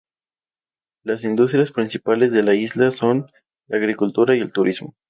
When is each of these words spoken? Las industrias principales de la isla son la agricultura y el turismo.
Las 1.03 1.23
industrias 1.23 1.71
principales 1.71 2.31
de 2.31 2.41
la 2.41 2.55
isla 2.55 2.89
son 2.89 3.27
la 3.67 3.77
agricultura 3.77 4.35
y 4.35 4.39
el 4.39 4.51
turismo. 4.51 4.95